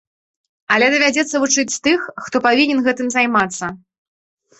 [0.75, 1.99] Але давядзецца вучыць тых,
[2.29, 3.65] хто павінен гэтым займацца.